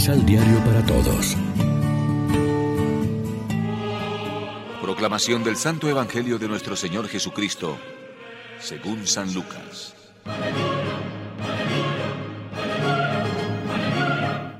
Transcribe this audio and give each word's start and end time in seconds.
Misal 0.00 0.24
Diario 0.24 0.64
para 0.64 0.82
Todos. 0.86 1.36
Proclamación 4.80 5.44
del 5.44 5.56
Santo 5.56 5.90
Evangelio 5.90 6.38
de 6.38 6.48
nuestro 6.48 6.74
Señor 6.74 7.06
Jesucristo, 7.06 7.76
según 8.58 9.06
San 9.06 9.34
Lucas. 9.34 9.94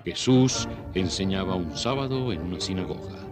Jesús 0.05 0.69
enseñaba 0.93 1.55
un 1.55 1.75
sábado 1.75 2.35
en 2.35 2.43
una 2.43 2.61
sinagoga. 2.61 3.27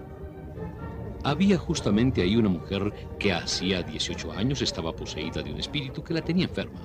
Había 1.25 1.59
justamente 1.59 2.23
ahí 2.23 2.37
una 2.37 2.49
mujer 2.49 2.91
que 3.19 3.35
hacía 3.35 3.83
18 3.83 4.33
años 4.33 4.63
estaba 4.63 4.97
poseída 4.97 5.43
de 5.43 5.53
un 5.53 5.61
espíritu 5.61 6.03
que 6.03 6.15
la 6.15 6.23
tenía 6.23 6.47
enferma. 6.47 6.81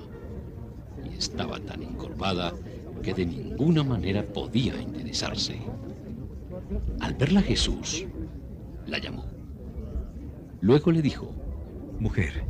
Y 1.02 1.16
estaba 1.16 1.58
tan 1.60 1.82
encorvada 1.82 2.52
que 3.02 3.14
de 3.14 3.26
ninguna 3.26 3.82
manera 3.82 4.24
podía 4.24 4.80
interesarse. 4.80 5.60
Al 7.00 7.14
verla 7.14 7.42
Jesús, 7.42 8.06
la 8.86 8.98
llamó. 8.98 9.26
Luego 10.60 10.90
le 10.92 11.02
dijo, 11.02 11.34
Mujer, 12.00 12.44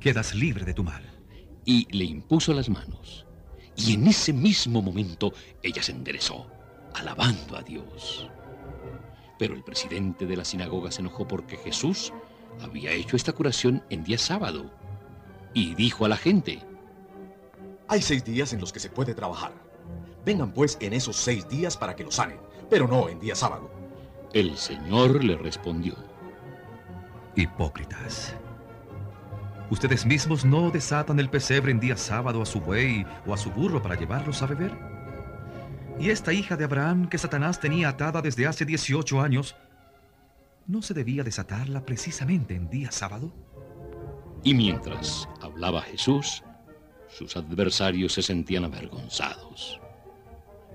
quedas 0.00 0.34
libre 0.34 0.64
de 0.64 0.74
tu 0.74 0.84
mal. 0.84 1.02
Y 1.64 1.86
le 1.96 2.04
impuso 2.04 2.52
las 2.52 2.68
manos. 2.68 3.26
Y 3.76 3.94
en 3.94 4.06
ese 4.06 4.32
mismo 4.32 4.82
momento 4.82 5.32
ella 5.62 5.82
se 5.82 5.92
enderezó, 5.92 6.46
alabando 6.94 7.56
a 7.56 7.62
Dios. 7.62 8.28
Pero 9.38 9.54
el 9.54 9.64
presidente 9.64 10.26
de 10.26 10.36
la 10.36 10.44
sinagoga 10.44 10.90
se 10.90 11.00
enojó 11.00 11.26
porque 11.26 11.56
Jesús 11.56 12.12
había 12.60 12.92
hecho 12.92 13.16
esta 13.16 13.32
curación 13.32 13.82
en 13.90 14.04
día 14.04 14.18
sábado. 14.18 14.70
Y 15.54 15.74
dijo 15.74 16.04
a 16.04 16.08
la 16.08 16.16
gente, 16.16 16.60
Hay 17.88 18.02
seis 18.02 18.24
días 18.24 18.52
en 18.52 18.60
los 18.60 18.72
que 18.72 18.80
se 18.80 18.90
puede 18.90 19.14
trabajar. 19.14 19.52
Vengan 20.24 20.52
pues 20.52 20.76
en 20.80 20.92
esos 20.92 21.16
seis 21.16 21.48
días 21.48 21.76
para 21.76 21.94
que 21.94 22.02
lo 22.02 22.10
sanen, 22.10 22.38
pero 22.68 22.88
no 22.88 23.08
en 23.08 23.20
día 23.20 23.36
sábado. 23.36 23.70
El 24.32 24.56
Señor 24.56 25.22
le 25.22 25.36
respondió, 25.36 25.94
Hipócritas. 27.36 28.34
¿Ustedes 29.70 30.04
mismos 30.04 30.44
no 30.44 30.70
desatan 30.70 31.20
el 31.20 31.30
pesebre 31.30 31.70
en 31.70 31.80
día 31.80 31.96
sábado 31.96 32.42
a 32.42 32.46
su 32.46 32.60
buey 32.60 33.06
o 33.24 33.34
a 33.34 33.36
su 33.36 33.50
burro 33.50 33.82
para 33.82 33.94
llevarlos 33.94 34.42
a 34.42 34.46
beber? 34.46 34.72
Y 35.98 36.10
esta 36.10 36.32
hija 36.32 36.56
de 36.56 36.64
Abraham 36.64 37.08
que 37.08 37.18
Satanás 37.18 37.60
tenía 37.60 37.90
atada 37.90 38.20
desde 38.20 38.46
hace 38.46 38.64
18 38.64 39.20
años, 39.20 39.54
¿no 40.66 40.82
se 40.82 40.92
debía 40.92 41.22
desatarla 41.22 41.84
precisamente 41.84 42.54
en 42.54 42.68
día 42.68 42.90
sábado? 42.90 43.32
Y 44.42 44.54
mientras 44.54 45.28
hablaba 45.40 45.82
Jesús, 45.82 46.42
sus 47.08 47.36
adversarios 47.36 48.12
se 48.12 48.22
sentían 48.22 48.64
avergonzados. 48.64 49.80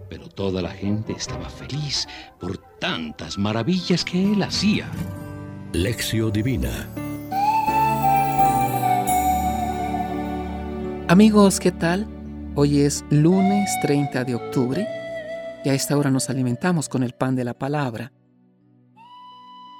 Pero 0.09 0.27
toda 0.27 0.61
la 0.61 0.71
gente 0.71 1.13
estaba 1.13 1.49
feliz 1.49 2.07
por 2.39 2.57
tantas 2.79 3.37
maravillas 3.37 4.03
que 4.03 4.33
él 4.33 4.43
hacía. 4.43 4.89
Lección 5.73 6.31
Divina 6.33 6.89
Amigos, 11.11 11.59
¿qué 11.59 11.73
tal? 11.73 12.07
Hoy 12.55 12.79
es 12.79 13.03
lunes 13.09 13.69
30 13.81 14.23
de 14.23 14.33
octubre 14.33 14.87
y 15.65 15.67
a 15.67 15.73
esta 15.73 15.97
hora 15.97 16.09
nos 16.09 16.29
alimentamos 16.29 16.87
con 16.87 17.03
el 17.03 17.11
pan 17.11 17.35
de 17.35 17.43
la 17.43 17.53
palabra. 17.53 18.13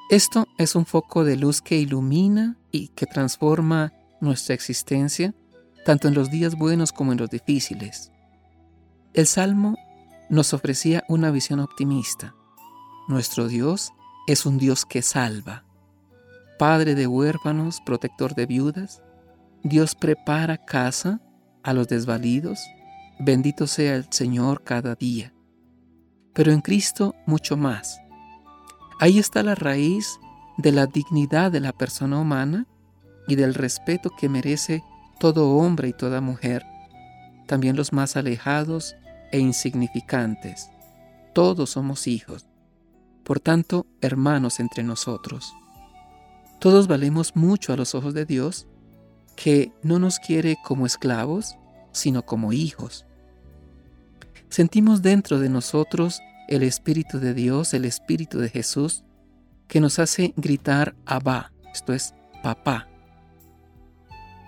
Esto 0.10 0.46
es 0.58 0.76
un 0.76 0.86
foco 0.86 1.24
de 1.24 1.38
luz 1.38 1.62
que 1.62 1.78
ilumina 1.78 2.58
y 2.70 2.90
que 2.90 3.06
transforma 3.06 3.94
nuestra 4.20 4.56
existencia, 4.56 5.34
tanto 5.86 6.08
en 6.08 6.14
los 6.14 6.30
días 6.30 6.56
buenos 6.56 6.92
como 6.92 7.12
en 7.12 7.18
los 7.18 7.30
difíciles. 7.30 8.12
El 9.14 9.28
Salmo 9.28 9.78
nos 10.30 10.53
ofrecía 10.53 11.03
una 11.09 11.31
visión 11.31 11.59
optimista. 11.59 12.36
Nuestro 13.08 13.47
Dios 13.47 13.92
es 14.28 14.46
un 14.46 14.58
Dios 14.58 14.86
que 14.86 15.02
salva. 15.02 15.66
Padre 16.58 16.96
de 16.96 17.08
huérfanos, 17.08 17.81
protector 17.81 18.36
de 18.36 18.46
viudas, 18.46 19.02
Dios 19.64 19.96
prepara 19.96 20.58
casa 20.58 21.22
a 21.64 21.74
los 21.74 21.88
desvalidos, 21.88 22.59
bendito 23.19 23.68
sea 23.68 23.96
el 23.96 24.06
Señor 24.12 24.63
cada 24.63 24.96
día. 24.96 25.34
Pero 26.34 26.52
en 26.52 26.62
Cristo 26.62 27.16
mucho 27.25 27.58
más. 27.58 28.00
Ahí 29.00 29.19
está 29.19 29.44
la 29.44 29.56
raíz 29.56 30.19
de 30.58 30.72
la 30.72 30.86
dignidad 30.86 31.52
de 31.52 31.59
la 31.59 31.74
persona 31.74 32.19
humana 32.19 32.68
y 33.28 33.36
del 33.36 33.53
respeto 33.53 34.12
que 34.12 34.30
merece 34.30 34.84
todo 35.22 35.52
hombre 35.52 35.88
y 35.88 35.94
toda 35.94 36.20
mujer, 36.20 36.66
también 37.46 37.76
los 37.76 37.94
más 37.94 38.18
alejados 38.18 38.96
e 39.32 39.38
insignificantes. 39.38 40.72
Todos 41.36 41.70
somos 41.70 42.08
hijos, 42.08 42.48
por 43.24 43.40
tanto, 43.40 43.86
hermanos 44.02 44.60
entre 44.60 44.81
nosotros. 44.81 45.54
Todos 46.60 46.88
valemos 46.88 47.36
mucho 47.36 47.72
a 47.72 47.78
los 47.78 47.94
ojos 47.94 48.16
de 48.16 48.26
Dios 48.26 48.66
que 49.36 49.72
no 49.84 50.00
nos 50.00 50.18
quiere 50.18 50.58
como 50.64 50.88
esclavos, 50.88 51.56
sino 51.92 52.26
como 52.26 52.52
hijos. 52.52 53.06
Sentimos 54.50 55.04
dentro 55.04 55.38
de 55.38 55.50
nosotros 55.50 56.20
el 56.48 56.64
Espíritu 56.64 57.20
de 57.20 57.36
Dios, 57.36 57.76
el 57.76 57.86
Espíritu 57.86 58.40
de 58.40 58.50
Jesús, 58.50 59.04
que 59.68 59.81
nos 59.81 60.00
hace 60.00 60.34
gritar 60.36 60.96
Abba, 61.06 61.52
esto 61.72 61.94
es, 61.94 62.16
papá. 62.42 62.91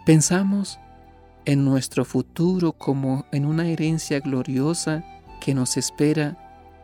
Pensamos 0.05 0.79
en 1.45 1.63
nuestro 1.63 2.03
futuro 2.03 2.73
como 2.73 3.25
en 3.31 3.45
una 3.45 3.67
herencia 3.67 4.19
gloriosa 4.19 5.03
que 5.39 5.53
nos 5.53 5.77
espera 5.77 6.37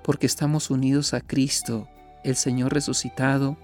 porque 0.04 0.26
estamos 0.26 0.70
unidos 0.70 1.14
a 1.14 1.20
Cristo, 1.20 1.90
el 2.24 2.38
Señor 2.38 2.74
resucitado, 2.74 3.58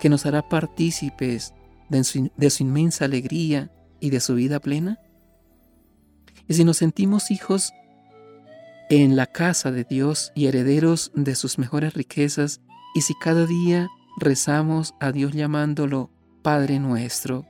que 0.00 0.08
nos 0.08 0.26
hará 0.26 0.48
partícipes 0.48 1.54
de 1.88 2.04
su, 2.50 2.62
inmensa 2.62 3.04
alegría 3.04 3.70
y 4.00 4.10
de 4.10 4.20
su 4.20 4.34
vida 4.34 4.58
plena? 4.58 4.98
Y 6.48 6.54
si 6.54 6.64
nos 6.64 6.78
sentimos 6.78 7.30
hijos 7.30 7.72
en 8.90 9.16
la 9.16 9.26
casa 9.26 9.70
de 9.70 9.84
Dios 9.84 10.32
y 10.34 10.46
herederos 10.46 11.12
de 11.14 11.36
sus 11.36 11.58
mejores 11.58 11.94
riquezas, 11.94 12.60
y 12.94 13.02
si 13.02 13.14
cada 13.14 13.46
día 13.46 13.88
rezamos 14.18 14.94
a 14.98 15.12
Dios 15.12 15.34
llamándolo 15.34 16.10
Padre 16.42 16.80
nuestro, 16.80 17.46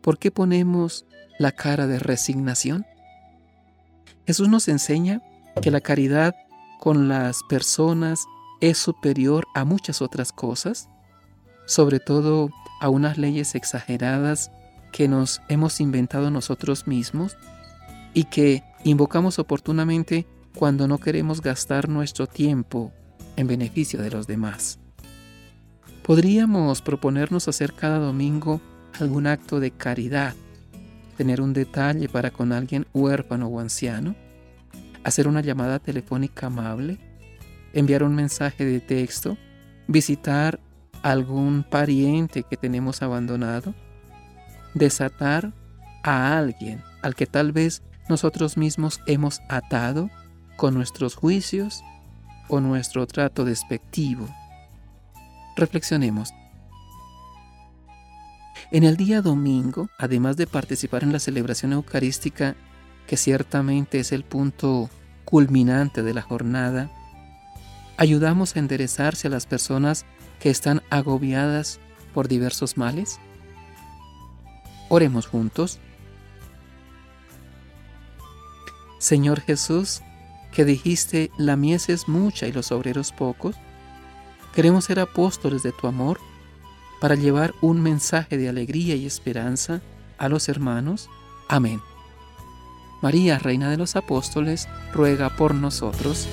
¿por 0.00 0.18
qué 0.18 0.30
ponemos 0.30 1.06
la 1.38 1.52
cara 1.52 1.86
de 1.86 1.98
resignación? 1.98 2.86
Jesús 4.26 4.48
nos 4.48 4.68
enseña 4.68 5.22
que 5.62 5.70
la 5.70 5.80
caridad 5.80 6.34
con 6.78 7.08
las 7.08 7.42
personas 7.48 8.24
es 8.60 8.78
superior 8.78 9.46
a 9.54 9.64
muchas 9.64 10.02
otras 10.02 10.32
cosas, 10.32 10.88
sobre 11.66 12.00
todo 12.00 12.50
a 12.80 12.88
unas 12.88 13.18
leyes 13.18 13.54
exageradas 13.54 14.50
que 14.92 15.08
nos 15.08 15.40
hemos 15.48 15.80
inventado 15.80 16.30
nosotros 16.30 16.86
mismos 16.86 17.36
y 18.14 18.24
que 18.24 18.62
invocamos 18.84 19.38
oportunamente 19.38 20.26
cuando 20.54 20.88
no 20.88 20.98
queremos 20.98 21.42
gastar 21.42 21.88
nuestro 21.88 22.26
tiempo 22.26 22.92
en 23.36 23.46
beneficio 23.46 24.02
de 24.02 24.10
los 24.10 24.26
demás. 24.26 24.78
Podríamos 26.02 26.82
proponernos 26.82 27.46
hacer 27.46 27.72
cada 27.74 27.98
domingo 27.98 28.60
algún 29.00 29.26
acto 29.26 29.60
de 29.60 29.70
caridad, 29.70 30.34
tener 31.16 31.40
un 31.40 31.52
detalle 31.52 32.08
para 32.08 32.30
con 32.30 32.52
alguien 32.52 32.86
huérfano 32.92 33.46
o 33.46 33.60
anciano, 33.60 34.14
hacer 35.04 35.28
una 35.28 35.40
llamada 35.40 35.78
telefónica 35.78 36.46
amable, 36.46 36.98
enviar 37.72 38.02
un 38.02 38.14
mensaje 38.14 38.64
de 38.64 38.80
texto, 38.80 39.36
visitar 39.86 40.60
algún 41.02 41.62
pariente 41.62 42.42
que 42.42 42.56
tenemos 42.56 43.02
abandonado, 43.02 43.74
desatar 44.74 45.52
a 46.02 46.38
alguien 46.38 46.82
al 47.02 47.14
que 47.14 47.26
tal 47.26 47.52
vez 47.52 47.82
nosotros 48.08 48.56
mismos 48.56 49.00
hemos 49.06 49.40
atado 49.48 50.10
con 50.56 50.74
nuestros 50.74 51.14
juicios 51.14 51.82
o 52.48 52.60
nuestro 52.60 53.06
trato 53.06 53.44
despectivo. 53.44 54.28
Reflexionemos. 55.56 56.30
En 58.72 58.84
el 58.84 58.96
día 58.96 59.20
domingo, 59.20 59.88
además 59.98 60.36
de 60.36 60.46
participar 60.46 61.02
en 61.02 61.12
la 61.12 61.18
celebración 61.18 61.72
eucarística, 61.72 62.54
que 63.08 63.16
ciertamente 63.16 63.98
es 63.98 64.12
el 64.12 64.22
punto 64.22 64.88
culminante 65.24 66.04
de 66.04 66.14
la 66.14 66.22
jornada, 66.22 66.88
ayudamos 67.96 68.54
a 68.54 68.60
enderezarse 68.60 69.26
a 69.26 69.30
las 69.30 69.46
personas 69.46 70.06
que 70.38 70.50
están 70.50 70.82
agobiadas 70.88 71.80
por 72.14 72.28
diversos 72.28 72.76
males? 72.76 73.18
Oremos 74.88 75.26
juntos. 75.26 75.80
Señor 79.00 79.40
Jesús, 79.40 80.00
que 80.52 80.64
dijiste, 80.64 81.32
la 81.38 81.56
mies 81.56 81.88
es 81.88 82.06
mucha 82.06 82.46
y 82.46 82.52
los 82.52 82.70
obreros 82.70 83.10
pocos, 83.10 83.56
queremos 84.54 84.84
ser 84.84 85.00
apóstoles 85.00 85.64
de 85.64 85.72
tu 85.72 85.88
amor 85.88 86.20
para 87.00 87.14
llevar 87.14 87.54
un 87.62 87.82
mensaje 87.82 88.36
de 88.36 88.48
alegría 88.48 88.94
y 88.94 89.06
esperanza 89.06 89.80
a 90.18 90.28
los 90.28 90.48
hermanos. 90.48 91.08
Amén. 91.48 91.80
María, 93.00 93.38
Reina 93.38 93.70
de 93.70 93.78
los 93.78 93.96
Apóstoles, 93.96 94.68
ruega 94.92 95.30
por 95.30 95.54
nosotros. 95.54 96.28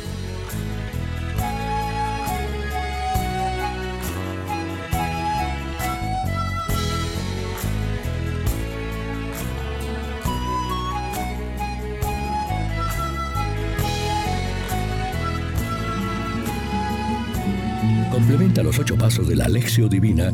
Complementa 18.12 18.62
los 18.62 18.78
ocho 18.78 18.98
pasos 18.98 19.28
de 19.30 19.38
la 19.38 19.46
Alexio 19.46 19.88
Divina 19.88 20.34